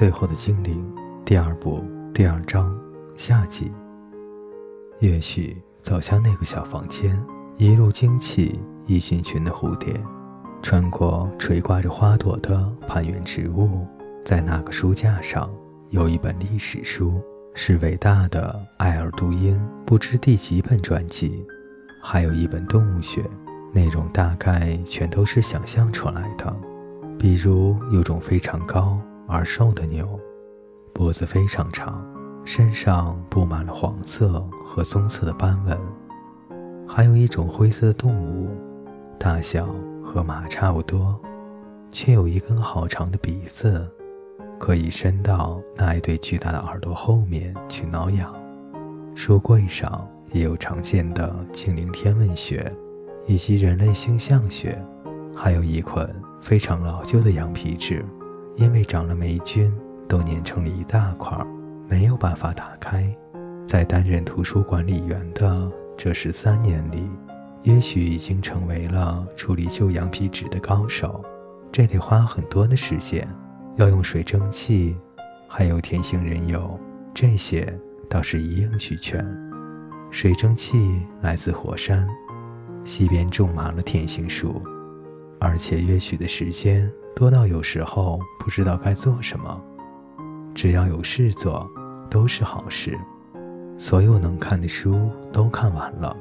[0.00, 0.82] 最后的精灵》
[1.26, 1.84] 第二部
[2.14, 2.74] 第二章
[3.16, 3.70] 下集。
[4.98, 7.22] 也许走向那个小房间，
[7.58, 9.92] 一路惊起一群群的蝴蝶，
[10.62, 13.86] 穿过垂挂着花朵的攀援植物，
[14.24, 15.50] 在那个书架上
[15.90, 17.20] 有一本历史书，
[17.52, 21.44] 是伟大的埃尔杜因不知第几本传记，
[22.02, 23.22] 还有一本动物学，
[23.70, 26.56] 内容大概全都是想象出来的，
[27.18, 28.98] 比如有种非常高
[29.30, 30.18] 而瘦的牛，
[30.92, 32.04] 脖子非常长。
[32.44, 35.78] 身上布满了黄色和棕色的斑纹，
[36.88, 38.48] 还有一种灰色的动物，
[39.18, 39.68] 大小
[40.02, 41.20] 和马差不多，
[41.92, 43.86] 却有一根好长的鼻子，
[44.58, 48.34] 可以伸到那一对巨大的耳朵后面去挠痒。
[49.14, 52.72] 书柜上也有常见的精灵天文学，
[53.26, 54.82] 以及人类星象学，
[55.36, 58.04] 还有一捆非常老旧的羊皮纸，
[58.56, 59.72] 因为长了霉菌，
[60.08, 61.36] 都粘成了一大块。
[61.88, 63.12] 没有办法打开。
[63.66, 67.10] 在担任图书管理员的这十三年里，
[67.62, 71.24] 也许已经成为了处理旧羊皮纸的高手。
[71.72, 73.28] 这得花很多的时间，
[73.76, 74.96] 要用水蒸气，
[75.48, 76.78] 还有甜杏仁油，
[77.12, 77.76] 这些
[78.08, 79.24] 倒是一应俱全。
[80.10, 82.08] 水蒸气来自火山，
[82.84, 84.62] 西边种满了甜杏树，
[85.38, 89.60] 而且约许的时间多到有时候不知道该做什么。
[90.54, 91.68] 只要有事做。
[92.10, 92.98] 都是好事，
[93.78, 96.16] 所有能看的书都看完了，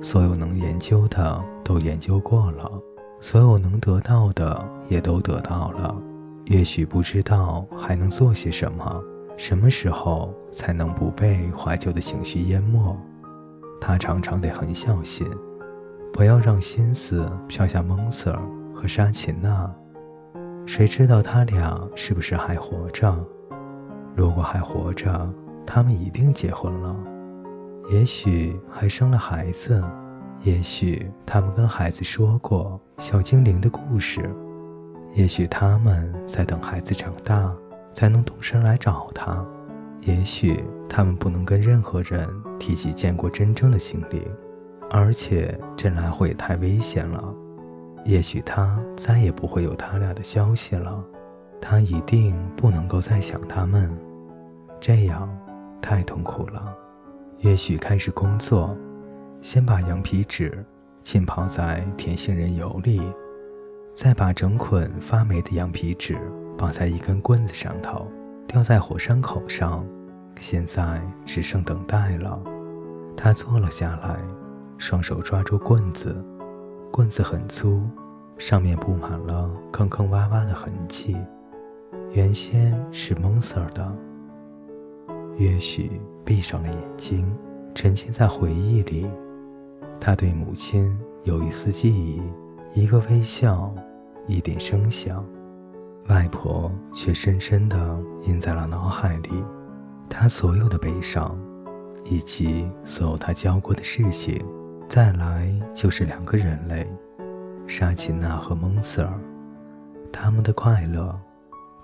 [0.00, 2.70] 所有能研究的都研究过了，
[3.18, 5.96] 所有能得到的也都得到了。
[6.44, 9.02] 也许不知道还能做些什么，
[9.36, 12.96] 什么时候才能不被怀旧的情绪淹没？
[13.80, 15.26] 他常常得很小心，
[16.12, 18.38] 不要让心思飘向蒙 Sir
[18.72, 19.68] 和沙琴娜。
[20.66, 23.14] 谁知道他俩是不是还活着？
[24.14, 25.28] 如果还活着，
[25.66, 26.96] 他们一定结婚了，
[27.90, 29.82] 也许还生了孩子，
[30.42, 34.20] 也许他们跟孩子说过小精灵的故事，
[35.14, 37.52] 也许他们在等孩子长大
[37.92, 39.44] 才能动身来找他，
[40.00, 44.22] 也许他们不能跟任何人提起见过真正的精灵，
[44.90, 47.34] 而且这来回也太危险了，
[48.04, 51.02] 也许他再也不会有他俩的消息了。
[51.60, 53.90] 他一定不能够再想他们，
[54.80, 55.28] 这样
[55.80, 56.74] 太痛苦了。
[57.38, 58.76] 也许开始工作，
[59.40, 60.64] 先把羊皮纸
[61.02, 63.00] 浸泡在甜杏仁油里，
[63.94, 66.18] 再把整捆发霉的羊皮纸
[66.58, 68.06] 绑在一根棍子上头，
[68.48, 69.86] 吊在火山口上。
[70.38, 72.40] 现在只剩等待了。
[73.16, 74.16] 他坐了下来，
[74.78, 76.16] 双手抓住棍子，
[76.92, 77.80] 棍子很粗，
[78.36, 81.16] 上面布满了坑坑洼洼的痕迹。
[82.10, 83.96] 原先是蒙 Sir 的，
[85.38, 87.34] 也许闭上了眼睛，
[87.74, 89.08] 沉浸在回忆里。
[89.98, 90.94] 他对母亲
[91.24, 92.20] 有一丝记忆，
[92.74, 93.74] 一个微笑，
[94.26, 95.24] 一点声响。
[96.10, 99.30] 外婆却深深地印在了脑海里。
[100.10, 101.40] 他所有的悲伤，
[102.04, 104.44] 以及所有他教过的事情，
[104.94, 106.86] 再来就是两个人类，
[107.66, 109.08] 沙琴娜和蒙 Sir，
[110.12, 111.18] 他们的快乐。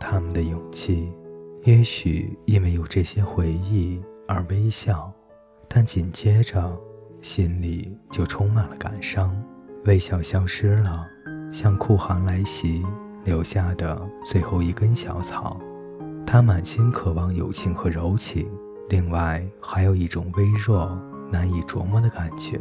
[0.00, 1.14] 他们的勇气，
[1.62, 5.12] 也许因为有这些回忆而微笑，
[5.68, 6.76] 但紧接着
[7.22, 9.40] 心里就充满了感伤。
[9.84, 11.06] 微笑消失了，
[11.48, 12.84] 像酷寒来袭
[13.24, 15.60] 留下的最后一根小草。
[16.26, 18.50] 他满心渴望友情和柔情，
[18.88, 21.00] 另外还有一种微弱、
[21.30, 22.60] 难以琢磨的感觉。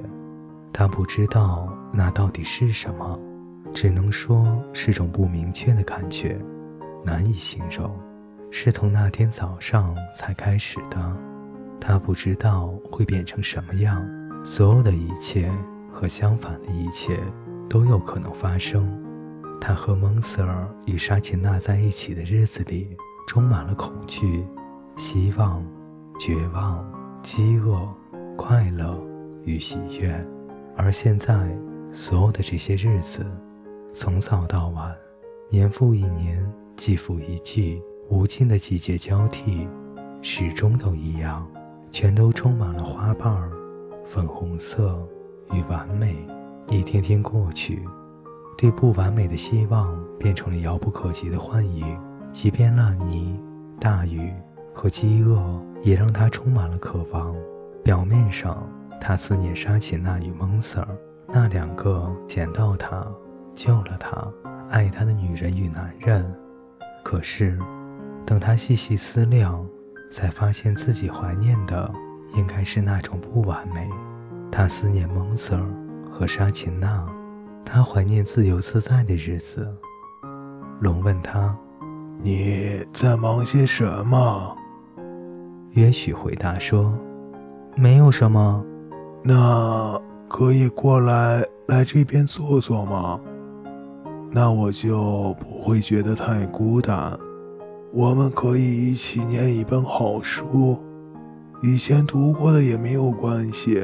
[0.78, 3.18] 他不知道那到底是什么，
[3.74, 6.38] 只能说是种不明确的感觉。
[7.02, 7.98] 难以形容，
[8.52, 11.18] 是从那天早上才开始的。
[11.80, 14.06] 他不知道会变成什么样，
[14.44, 15.50] 所有的一切
[15.94, 17.18] 和相反的一切
[17.70, 19.02] 都有可能发生。
[19.62, 22.98] 他和蒙 Sir 与沙琴娜在一起的日子里，
[23.30, 24.46] 充满了恐惧、
[24.98, 25.66] 希望、
[26.20, 26.86] 绝望、
[27.24, 27.80] 饥饿、
[28.36, 29.02] 快乐
[29.46, 30.35] 与喜悦。
[30.76, 31.50] 而现在，
[31.92, 33.26] 所有的这些日子，
[33.94, 34.96] 从早到晚，
[35.50, 36.46] 年复一年。
[36.78, 39.66] 季复一季，无尽的季节交替，
[40.22, 41.48] 始终都一样，
[41.90, 43.50] 全都充满了花瓣儿、
[44.06, 45.02] 粉红色
[45.54, 46.18] 与完美。
[46.68, 47.82] 一天天过去，
[48.58, 51.98] 对不完美的希望变成了遥不可及的幻影。
[52.34, 53.40] 即便烂泥、
[53.80, 54.34] 大雨
[54.74, 55.42] 和饥饿
[55.82, 57.34] 也让他充满了渴望。
[57.86, 58.70] 表面上，
[59.08, 60.84] 他思念沙琴娜与蒙 Sir
[61.28, 63.06] 那两个捡到他、
[63.54, 64.28] 救了他、
[64.68, 66.26] 爱他的女人与男人。
[67.04, 67.56] 可是，
[68.26, 69.64] 等他细细思量，
[70.10, 71.94] 才发现自己怀念的
[72.34, 73.88] 应该是那种不完美。
[74.52, 75.64] 他思念蒙 Sir
[76.12, 77.08] 和沙琴娜，
[77.64, 79.72] 他怀念自由自在的日子。
[80.80, 81.56] 龙问他
[82.24, 84.58] ：“你在忙些什么？”
[85.74, 86.92] 约许回答说
[87.78, 88.66] ：“没有什么。”
[89.28, 90.00] 那
[90.30, 93.20] 可以过来来这边坐坐吗？
[94.32, 97.18] 那我就不会觉得太孤单。
[97.92, 100.78] 我们可以一起念一本好书，
[101.64, 103.84] 以前读过的也没有关系。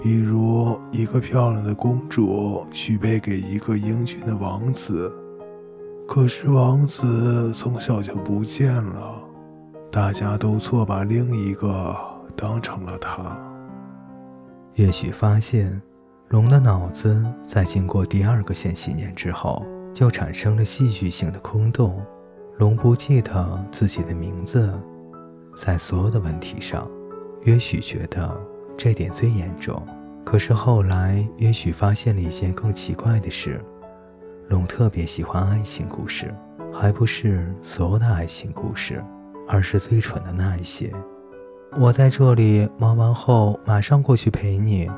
[0.00, 5.12] 比如一个漂亮的公主许配给一个英俊的王子，
[6.08, 9.22] 可是王子从小就不见了，
[9.88, 11.94] 大家都错把另一个
[12.34, 13.38] 当成了他。
[14.74, 15.80] 也许发现，
[16.28, 22.04] 龙的脑子在经过第二个千禧年之后，就产生了戏剧性的空洞。
[22.58, 24.72] 龙不记得自己的名字，
[25.56, 26.88] 在所有的问题上，
[27.42, 28.52] 约许觉得。
[28.74, 29.80] 这点最严重，
[30.24, 33.62] 可是后来也许发现了一件更奇怪的事：
[34.48, 36.34] 龙特别喜欢爱情故事，
[36.72, 39.04] 还不是所有的爱情故事，
[39.46, 40.90] 而是最蠢的那一些。
[41.78, 44.90] 我在这里忙完后马上过去陪你，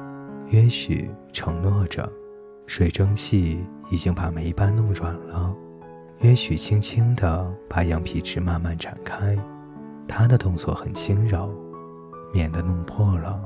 [0.50, 2.10] 也许承诺着。
[2.66, 5.54] 水蒸气已经把霉斑弄软了，
[6.20, 9.38] 也许轻轻地把羊皮纸慢慢展开，
[10.08, 11.48] 他的动作很轻柔，
[12.32, 13.38] 免得弄破了。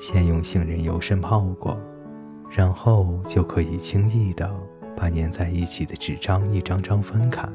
[0.00, 1.78] 先用杏仁油渗泡过，
[2.48, 4.50] 然后就可以轻易地
[4.96, 7.46] 把粘在一起的纸张一张张分开。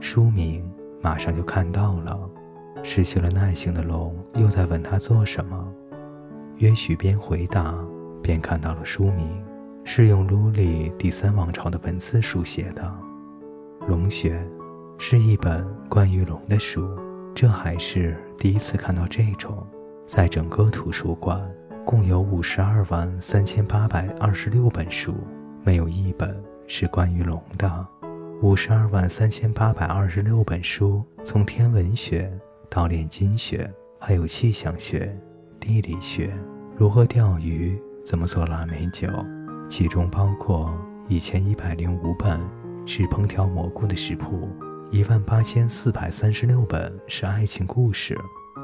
[0.00, 0.68] 书名
[1.00, 2.18] 马上就看到了。
[2.86, 5.66] 失去了耐性的龙又在问他做什么。
[6.58, 7.74] 约许边回答
[8.22, 9.42] 边看到了书名，
[9.84, 12.82] 是用卢里第三王朝的文字书写的
[13.88, 14.34] 《龙穴》，
[14.98, 16.86] 是一本关于龙的书。
[17.34, 19.66] 这还是第一次看到这种。
[20.06, 21.42] 在整个图书馆，
[21.86, 25.14] 共有五十二万三千八百二十六本书，
[25.64, 27.86] 没有一本是关于龙的。
[28.42, 32.30] 五十二万三千八百二十六本书，从天文学
[32.74, 35.16] 到炼金学，还有气象学、
[35.60, 36.36] 地理学，
[36.76, 39.06] 如何钓鱼，怎么做腊梅酒，
[39.68, 40.76] 其中包括
[41.08, 42.40] 一千一百零五本
[42.84, 44.48] 是烹调蘑菇的食谱，
[44.90, 48.18] 一万八千四百三十六本是爱情故事。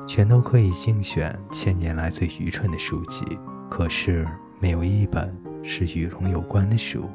[0.08, 3.24] 全都可以竞选千年来最愚蠢的书籍，
[3.70, 4.26] 可是
[4.58, 7.08] 没有一本是与龙有关的书。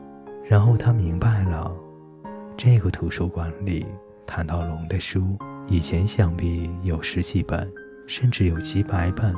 [0.45, 1.69] 然后他明白了，
[2.55, 3.85] 这个图书馆里
[4.25, 7.71] 谈到龙的书，以前想必有十几本，
[8.05, 9.33] 甚至有几百本。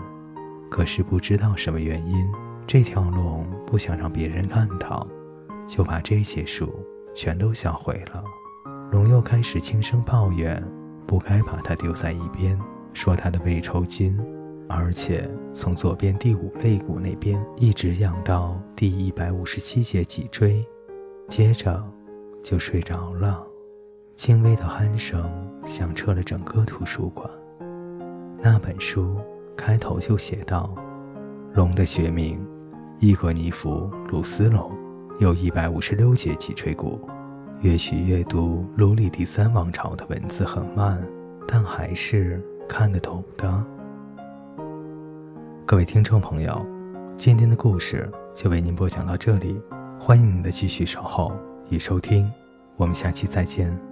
[0.70, 2.28] 可是不知道什么原因，
[2.68, 5.08] 这条龙不想让别人看到，
[5.66, 6.70] 就把这些书
[7.16, 8.24] 全都销毁了。
[8.92, 10.62] 龙又开始轻声抱怨，
[11.06, 12.60] 不该把它丢在一边。
[12.94, 14.20] 说它的胃抽筋，
[14.68, 20.66] 而且从左边第五肋骨那边一直痒到第一百五十七节脊椎，
[21.28, 21.82] 接着
[22.44, 23.47] 就睡着了。
[24.18, 25.24] 轻微的鼾声
[25.64, 27.30] 响彻了整个图书馆。
[28.42, 29.16] 那本书
[29.56, 30.74] 开头就写道
[31.54, 32.44] ：“龙的学名，
[33.00, 34.72] 伊格尼弗鲁斯龙，
[35.20, 37.00] 有一百五十六节脊椎骨。”
[37.62, 41.02] 也许阅读卢里第三王朝的文字很慢，
[41.48, 42.44] 但还是。
[42.70, 43.64] 看得懂的，
[45.66, 46.66] 各位听众朋友，
[47.16, 49.58] 今天的故事就为您播讲到这里，
[49.98, 51.32] 欢迎您的继续守候
[51.70, 52.30] 与收听，
[52.76, 53.87] 我们下期再见。